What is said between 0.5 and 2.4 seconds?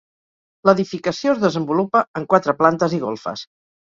L'edificació es desenvolupa en